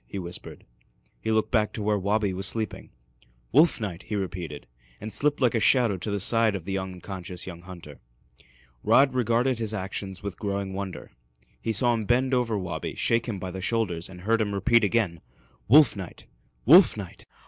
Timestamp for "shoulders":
13.61-14.09